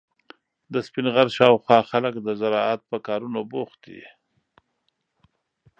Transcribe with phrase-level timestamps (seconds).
[0.73, 4.03] د سپین غر شاوخوا خلک د زراعت په کارونو بوخت دي.